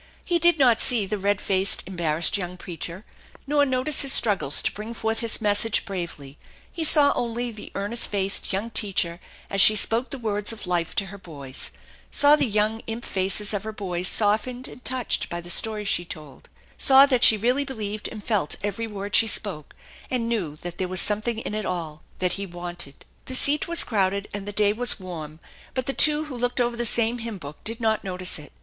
[0.25, 3.05] He did not see the red faced, embarrassed young preacher,
[3.45, 6.39] nor notice his struggles to bring forth his message bravely;
[6.71, 10.95] he saw only the earnest faced young teacher as she spoke the words of life
[10.95, 11.69] to her boys;
[12.09, 16.03] saw the young imp faces of her boys softened a'tid touched by the story she
[16.03, 16.49] told;
[16.79, 19.75] saw that she really be lieved and felt every word she spoke;
[20.09, 23.05] and knew that there ^as something in it all that he wanted.
[23.25, 25.39] The seat was crowded and the day was warm,
[25.75, 28.51] but the two who looked over the same hymn book did not notice it.